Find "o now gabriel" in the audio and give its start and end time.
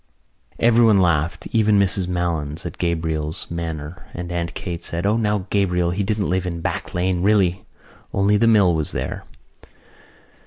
5.05-5.91